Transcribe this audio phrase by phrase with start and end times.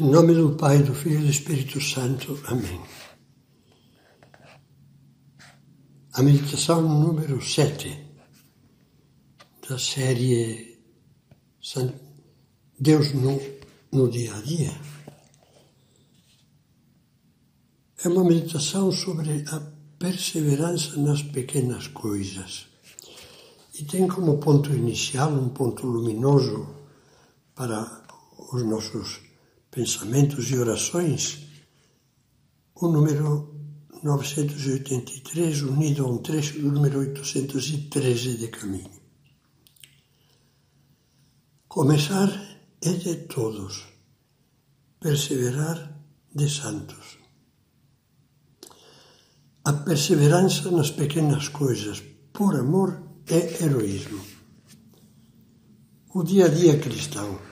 [0.00, 2.42] Em nome do Pai, do Filho e do Espírito Santo.
[2.46, 2.80] Amém.
[6.14, 7.98] A meditação número 7
[9.68, 10.78] da série
[12.80, 13.38] Deus no,
[13.92, 14.80] no Dia a Dia
[18.02, 19.60] é uma meditação sobre a
[19.98, 22.66] perseverança nas pequenas coisas
[23.78, 26.66] e tem como ponto inicial um ponto luminoso
[27.54, 28.06] para
[28.54, 29.31] os nossos
[29.72, 31.46] pensamentos e orações,
[32.74, 33.54] o número
[34.02, 39.00] 983, unido a um trecho do número 813 de caminho.
[41.68, 42.28] Começar
[42.82, 43.86] é de todos,
[45.00, 45.98] perseverar
[46.34, 47.16] de santos.
[49.64, 54.22] A perseverança nas pequenas coisas, por amor, é heroísmo.
[56.12, 57.51] O dia a dia cristão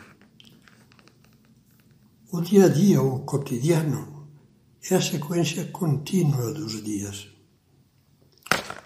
[2.32, 4.28] o dia a dia, o cotidiano,
[4.88, 7.26] é a sequência contínua dos dias.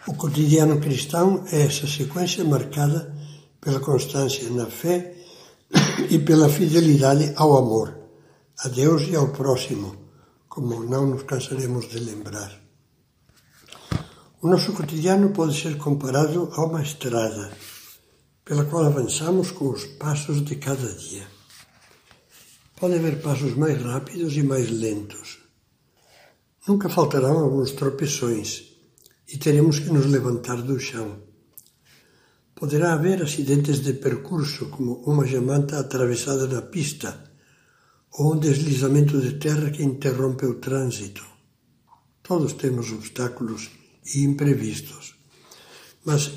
[0.08, 3.14] O cotidiano cristão é essa sequência marcada
[3.60, 5.14] pela constância na fé
[6.08, 7.94] e pela fidelidade ao amor,
[8.60, 9.94] a Deus e ao próximo,
[10.48, 12.50] como não nos cansaremos de lembrar.
[14.40, 17.52] O nosso cotidiano pode ser comparado a uma estrada
[18.42, 21.26] pela qual avançamos com os passos de cada dia.
[22.76, 25.38] Pode haver passos mais rápidos e mais lentos.
[26.66, 28.74] Nunca faltarão alguns tropeções
[29.32, 31.22] e teremos que nos levantar do chão.
[32.54, 37.30] Poderá haver acidentes de percurso, como uma jamanta atravessada na pista
[38.12, 41.24] ou um deslizamento de terra que interrompe o trânsito.
[42.22, 43.70] Todos temos obstáculos
[44.14, 45.14] e imprevistos.
[46.04, 46.32] Mas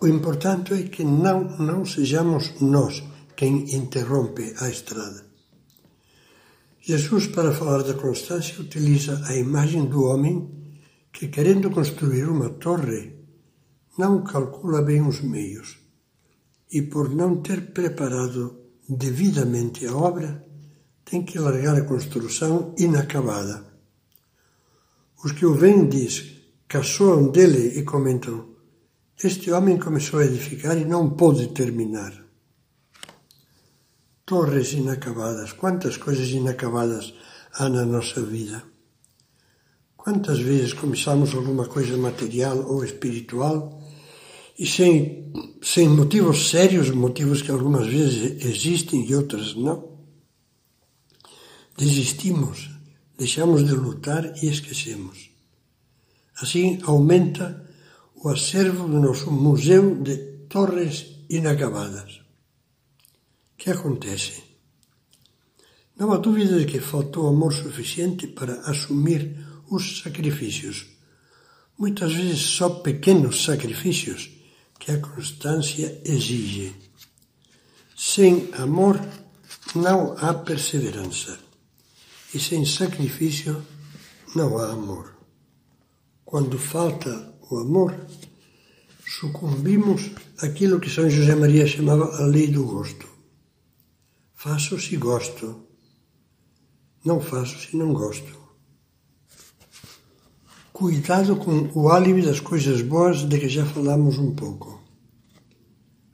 [0.00, 3.02] o importante é que não, não sejamos nós
[3.36, 5.23] quem interrompe a estrada.
[6.86, 10.50] Jesus, para falar da constância, utiliza a imagem do homem
[11.10, 13.14] que, querendo construir uma torre,
[13.96, 15.78] não calcula bem os meios
[16.70, 20.46] e, por não ter preparado devidamente a obra,
[21.06, 23.64] tem que largar a construção inacabada.
[25.24, 26.38] Os que o veem, diz,
[26.68, 28.46] caçoam dele e comentam:
[29.22, 32.23] Este homem começou a edificar e não pôde terminar
[34.24, 37.12] torres inacabadas, quantas coisas inacabadas
[37.52, 38.62] há na nossa vida.
[39.96, 43.82] Quantas vezes começamos alguma coisa material ou espiritual
[44.58, 49.98] e sem, sem motivos sérios, motivos que algumas vezes existem e outras não,
[51.76, 52.70] desistimos,
[53.18, 55.30] deixamos de lutar e esquecemos.
[56.36, 57.68] Assim aumenta
[58.14, 60.16] o acervo do nosso museu de
[60.48, 62.23] torres inacabadas
[63.64, 64.42] que acontece?
[65.96, 69.38] Não há dúvida de que faltou amor suficiente para assumir
[69.70, 70.84] os sacrifícios,
[71.78, 74.28] muitas vezes só pequenos sacrifícios
[74.78, 76.76] que a constância exige.
[77.96, 79.00] Sem amor
[79.74, 81.38] não há perseverança,
[82.34, 83.64] e sem sacrifício
[84.34, 85.16] não há amor.
[86.22, 87.96] Quando falta o amor,
[89.06, 90.10] sucumbimos
[90.42, 93.13] àquilo que São José Maria chamava a lei do gosto.
[94.44, 95.64] Faço se gosto.
[97.02, 98.38] Não faço se não gosto.
[100.70, 104.82] Cuidado com o álibi das coisas boas de que já falamos um pouco.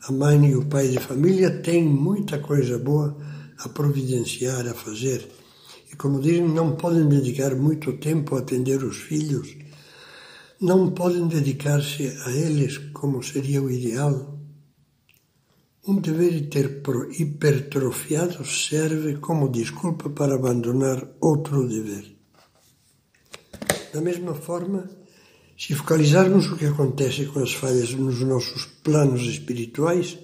[0.02, 3.16] A mãe e o pai de família têm muita coisa boa
[3.58, 5.28] a providenciar, a fazer.
[5.92, 9.56] E como dizem, não podem dedicar muito tempo a atender os filhos,
[10.60, 14.39] não podem dedicar-se a eles como seria o ideal.
[15.88, 16.50] Um dever
[17.18, 22.04] hipertrofiado serve como desculpa para abandonar outro dever.
[23.90, 24.90] Da mesma forma,
[25.56, 30.18] se focalizarmos o que acontece com as falhas nos nossos planos espirituais,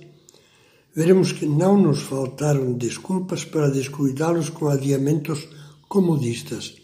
[0.94, 5.48] veremos que não nos faltaram desculpas para descuidá-los com adiamentos
[5.88, 6.76] comodistas.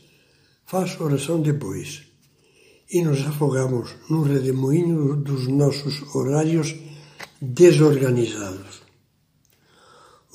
[0.64, 2.05] Faço oração depois.
[2.91, 6.75] E nos afogamos no redemoinho dos nossos horários
[7.43, 8.83] desorganizados.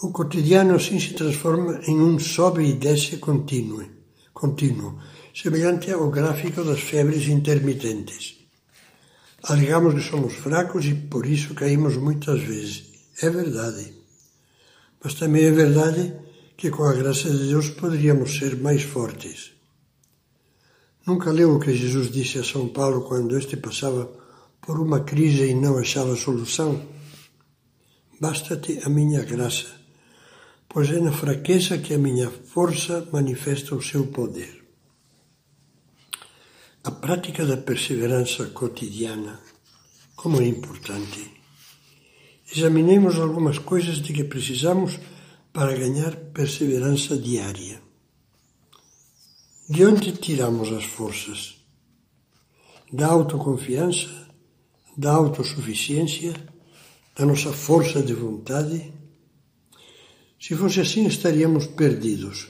[0.03, 3.85] O cotidiano assim se transforma em um sobe e desce contínuo,
[4.33, 4.99] contínuo
[5.33, 8.35] semelhante ao gráfico das febres intermitentes.
[9.43, 12.83] Alegamos que somos fracos e por isso caímos muitas vezes.
[13.21, 13.93] É verdade.
[15.01, 16.13] Mas também é verdade
[16.57, 19.53] que com a graça de Deus poderíamos ser mais fortes.
[21.05, 24.11] Nunca leu o que Jesus disse a São Paulo quando este passava
[24.61, 26.96] por uma crise e não achava solução?
[28.19, 29.67] Basta-te a minha graça,
[30.67, 34.65] pois é na fraqueza que a minha força manifesta o seu poder.
[36.83, 39.39] A prática da perseverança cotidiana,
[40.15, 41.29] como é importante.
[42.51, 44.99] Examinemos algumas coisas de que precisamos
[45.53, 47.79] para ganhar perseverança diária.
[49.69, 51.57] De onde tiramos as forças?
[52.91, 54.27] Da autoconfiança?
[54.97, 56.33] Da autossuficiência?
[57.17, 58.93] Da nossa força de vontade?
[60.39, 62.47] Se fosse assim, estaríamos perdidos.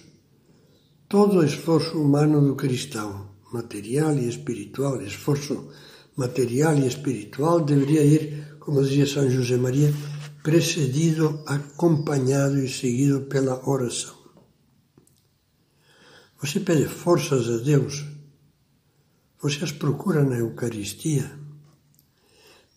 [1.08, 5.70] Todo o esforço humano do cristão, material e espiritual, esforço
[6.18, 9.94] material e espiritual, deveria ir, como dizia São José Maria,
[10.44, 14.18] precedido, acompanhado e seguido pela oração.
[16.42, 18.04] Você pede forças a Deus?
[19.42, 21.47] Você as procura na Eucaristia?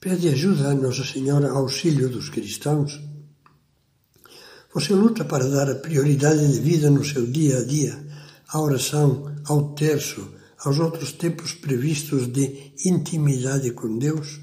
[0.00, 2.98] Pede ajuda a Nossa Senhora auxílio dos cristãos?
[4.72, 8.02] Você luta para dar a prioridade de vida no seu dia a dia,
[8.48, 10.32] à oração, ao terço,
[10.64, 14.40] aos outros tempos previstos de intimidade com Deus?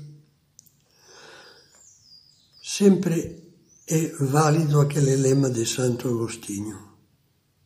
[2.62, 3.56] Sempre
[3.88, 6.78] é válido aquele lema de Santo Agostinho: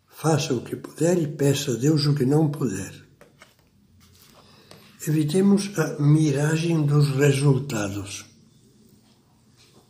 [0.08, 3.01] faça o que puder e peça a Deus o que não puder.
[5.08, 8.24] Evitemos a miragem dos resultados.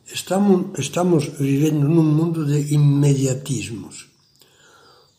[0.06, 4.08] Estamos, estamos vivendo num mundo de imediatismos.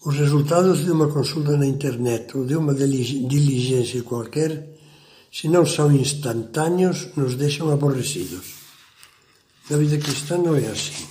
[0.02, 4.78] Os resultados de uma consulta na internet ou de uma diligência qualquer,
[5.30, 8.46] se não são instantâneos, nos deixam aborrecidos.
[9.68, 11.06] Na vida cristã não é assim.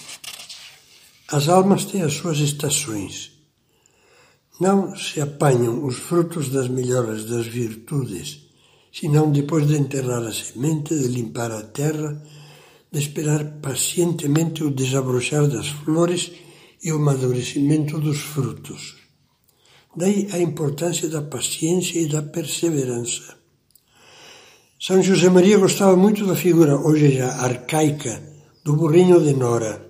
[1.27, 3.31] As almas têm as suas estações.
[4.59, 8.49] Não se apanham os frutos das melhoras das virtudes,
[8.91, 12.21] senão depois de enterrar a semente, de limpar a terra,
[12.91, 16.31] de esperar pacientemente o desabrochar das flores
[16.83, 18.95] e o amadurecimento dos frutos.
[19.95, 23.35] Daí a importância da paciência e da perseverança.
[24.79, 28.21] São José Maria gostava muito da figura, hoje já arcaica,
[28.63, 29.85] do burrinho de Nora,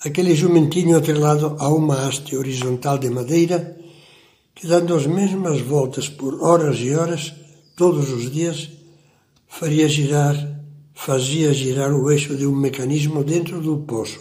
[0.00, 3.76] aquele jumentinho atrelado a uma haste horizontal de madeira
[4.54, 7.34] que, dando as mesmas voltas por horas e horas,
[7.80, 8.68] todos os dias,
[9.48, 10.36] faria girar
[10.94, 14.20] fazia girar o eixo de um mecanismo dentro do poço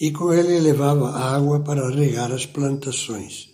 [0.00, 3.48] e com ele levava água para regar as plantações.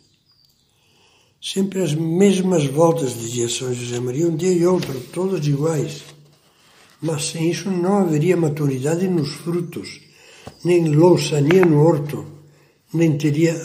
[1.40, 6.02] Sempre as mesmas voltas, dizia São José Maria, um dia e outro, todas iguais.
[7.00, 10.02] Mas sem isso não haveria maturidade nos frutos,
[10.62, 12.26] nem louçania no horto,
[12.92, 13.56] nem teria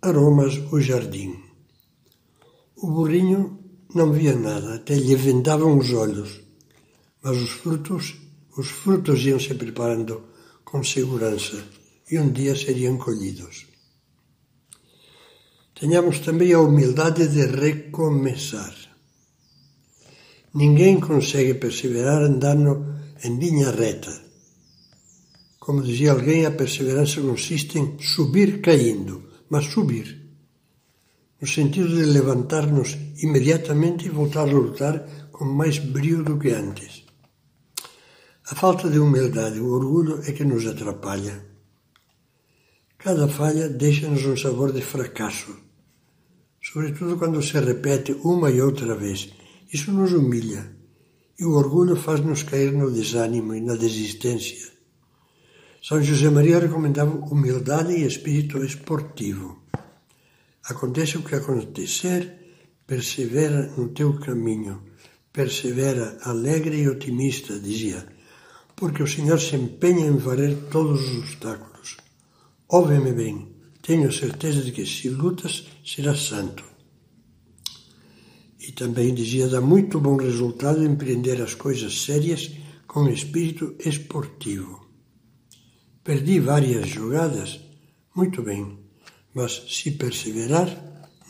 [0.00, 1.36] aromas o jardim.
[2.74, 3.61] O burrinho
[3.94, 6.42] não via nada, até lhe vendavam os olhos
[7.22, 8.16] mas os frutos,
[8.56, 10.24] os frutos iam se preparando
[10.64, 11.64] com segurança
[12.10, 13.66] e um dia seriam colhidos.
[15.78, 18.74] Tenhamos também a humildade de recomeçar.
[20.54, 22.94] Ninguém consegue perseverar andando
[23.24, 24.20] em linha reta.
[25.58, 30.21] Como dizia alguém, a perseverança consiste em subir caindo, mas subir.
[31.42, 37.04] No sentido de levantar-nos imediatamente e voltar a lutar com mais brio do que antes.
[38.48, 41.44] A falta de humildade, o orgulho é que nos atrapalha.
[42.96, 45.52] Cada falha deixa-nos um sabor de fracasso,
[46.62, 49.30] sobretudo quando se repete uma e outra vez.
[49.72, 50.76] Isso nos humilha
[51.40, 54.70] e o orgulho faz-nos cair no desânimo e na desistência.
[55.82, 59.60] São José Maria recomendava humildade e espírito esportivo.
[60.64, 62.20] Acontece o que acontecer,
[62.86, 64.84] persevera no teu caminho,
[65.32, 68.06] persevera alegre e otimista, dizia
[68.82, 71.98] porque o Senhor se empenha em varrer todos os obstáculos.
[72.68, 76.64] Ouve-me bem, tenho certeza de que se lutas, serás santo.
[78.58, 82.50] E também dizia: dá muito bom resultado empreender as coisas sérias
[82.88, 84.84] com espírito esportivo.
[86.02, 87.60] Perdi várias jogadas,
[88.16, 88.80] muito bem,
[89.34, 90.68] mas se perseverar,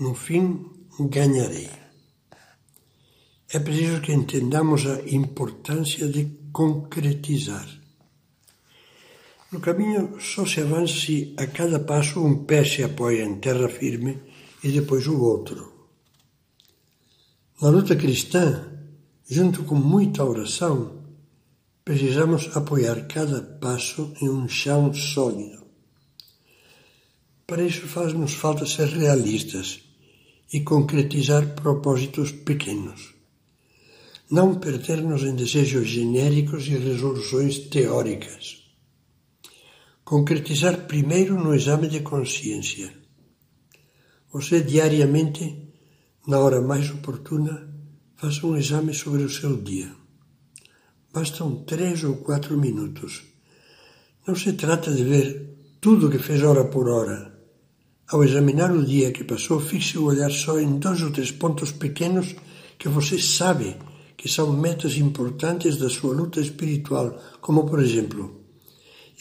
[0.01, 0.67] no fim
[0.99, 1.71] ganharei.
[3.51, 7.69] É preciso que entendamos a importância de concretizar.
[9.53, 13.69] No caminho só se avança se a cada passo um pé se apoia em terra
[13.69, 14.19] firme
[14.65, 15.71] e depois o outro.
[17.61, 18.73] Na luta cristã,
[19.29, 21.05] junto com muita oração,
[21.85, 25.62] precisamos apoiar cada passo em um chão sólido.
[27.53, 29.83] Para isso faz-nos falta ser realistas
[30.51, 33.13] e concretizar propósitos pequenos
[34.33, 38.63] não perder-nos em desejos genéricos e resoluções teóricas.
[40.03, 42.91] concretizar primeiro no exame de consciência.
[44.33, 45.75] Você diariamente,
[46.27, 47.69] na hora mais oportuna,
[48.17, 49.95] faça um exame sobre o seu dia.
[51.13, 53.23] Bastam três ou quatro minutos.
[54.27, 55.27] Não se trata de ver
[55.79, 57.32] tudo que fez hora por hora.
[58.13, 61.73] Ao examinar o dia que passou, fixe o olhar só em dois ou três pontos
[61.73, 62.37] pequenos
[62.79, 63.75] que você sabe
[64.19, 68.45] que são metas importantes da sua luta espiritual, como por exemplo,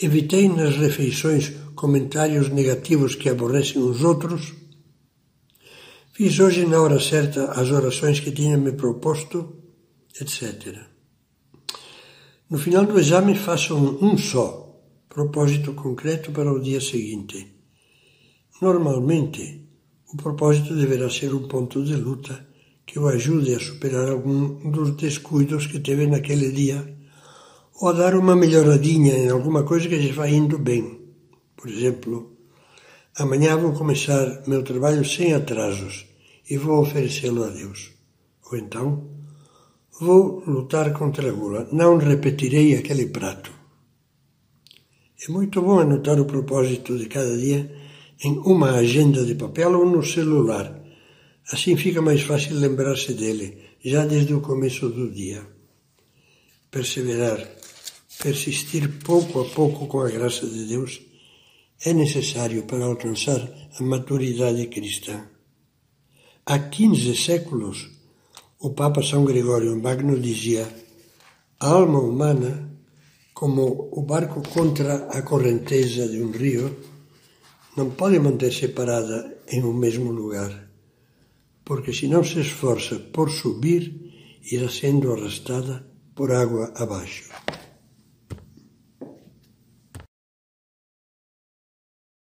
[0.02, 4.54] evitei nas refeições comentários negativos que aborrecem os outros,
[6.12, 9.56] fiz hoje na hora certa as orações que tinha me proposto,
[10.20, 10.80] etc.
[12.50, 17.61] No final do exame, faça um, um só propósito concreto para o dia seguinte.
[18.62, 19.68] Normalmente,
[20.14, 22.48] o propósito deverá ser um ponto de luta
[22.86, 26.96] que o ajude a superar algum dos descuidos que teve naquele dia
[27.80, 31.02] ou a dar uma melhoradinha em alguma coisa que já vai indo bem.
[31.58, 32.38] Por exemplo,
[33.18, 36.06] amanhã vou começar meu trabalho sem atrasos
[36.48, 37.92] e vou oferecê-lo a Deus.
[38.52, 39.10] Ou então,
[40.00, 43.52] vou lutar contra a gula, não repetirei aquele prato.
[45.28, 47.81] É muito bom anotar o propósito de cada dia
[48.24, 50.82] em uma agenda de papel ou no celular
[51.50, 55.46] Assim fica mais fácil lembrar-se dele, já desde o começo do dia.
[56.70, 57.46] Perseverar,
[58.22, 61.02] persistir pouco a pouco com a graça de Deus
[61.84, 65.28] é necessário para alcançar a maturidade cristã.
[66.46, 67.90] Há 15 séculos,
[68.60, 70.70] o Papa São Gregório Magno dizia:
[71.60, 72.72] a alma humana,
[73.34, 76.78] como o barco contra a correnteza de um rio,
[77.76, 80.72] não pode manter-se parada em um mesmo lugar
[81.72, 87.30] porque se não se esforça por subir, irá sendo arrastada por água abaixo.